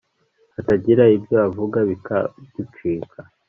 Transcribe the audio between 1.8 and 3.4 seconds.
bikagucika